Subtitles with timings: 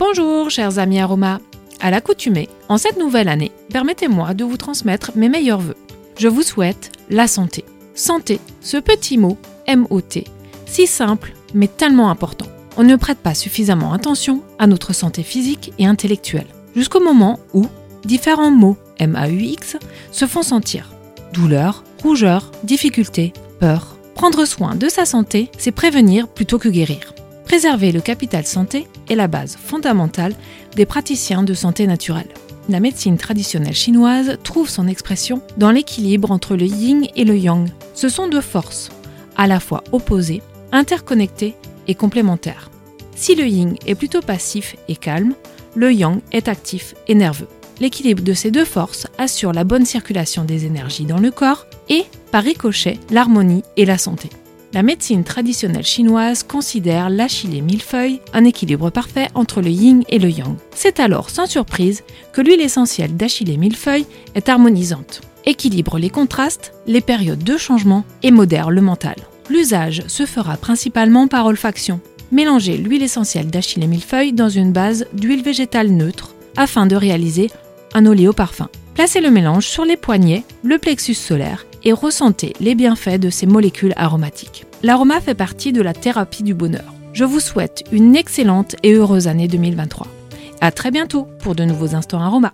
[0.00, 1.40] Bonjour chers amis aromas.
[1.78, 5.76] À l'accoutumée, en cette nouvelle année, permettez-moi de vous transmettre mes meilleurs voeux.
[6.18, 7.66] Je vous souhaite la santé.
[7.94, 9.36] Santé, ce petit mot,
[9.66, 10.24] M-O-T,
[10.64, 12.46] si simple mais tellement important.
[12.78, 17.66] On ne prête pas suffisamment attention à notre santé physique et intellectuelle, jusqu'au moment où
[18.06, 19.76] différents mots, M-A-U-X,
[20.12, 20.88] se font sentir.
[21.34, 23.98] Douleur, rougeur, difficulté, peur.
[24.14, 27.12] Prendre soin de sa santé, c'est prévenir plutôt que guérir.
[27.50, 30.36] Préserver le capital santé est la base fondamentale
[30.76, 32.28] des praticiens de santé naturelle.
[32.68, 37.68] La médecine traditionnelle chinoise trouve son expression dans l'équilibre entre le yin et le yang.
[37.92, 38.90] Ce sont deux forces,
[39.36, 41.56] à la fois opposées, interconnectées
[41.88, 42.70] et complémentaires.
[43.16, 45.34] Si le yin est plutôt passif et calme,
[45.74, 47.48] le yang est actif et nerveux.
[47.80, 52.04] L'équilibre de ces deux forces assure la bonne circulation des énergies dans le corps et,
[52.30, 54.30] par ricochet, l'harmonie et la santé.
[54.72, 60.30] La médecine traditionnelle chinoise considère l'achillée millefeuille un équilibre parfait entre le yin et le
[60.30, 60.54] yang.
[60.76, 67.00] C'est alors sans surprise que l'huile essentielle d'achillée millefeuille est harmonisante, équilibre les contrastes, les
[67.00, 69.16] périodes de changement et modère le mental.
[69.48, 72.00] L'usage se fera principalement par olfaction.
[72.30, 77.50] Mélangez l'huile essentielle d'achillée millefeuille dans une base d'huile végétale neutre afin de réaliser
[77.94, 78.68] un oléo parfum.
[78.94, 83.46] Placez le mélange sur les poignets, le plexus solaire et ressentez les bienfaits de ces
[83.46, 84.66] molécules aromatiques.
[84.82, 86.94] L'aroma fait partie de la thérapie du bonheur.
[87.12, 90.06] Je vous souhaite une excellente et heureuse année 2023.
[90.60, 92.52] À très bientôt pour de nouveaux instants aromas.